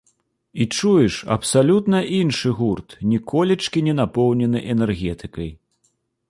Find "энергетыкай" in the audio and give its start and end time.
4.77-5.49